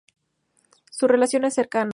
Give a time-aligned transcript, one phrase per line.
[0.89, 1.89] Su relación no es cercana.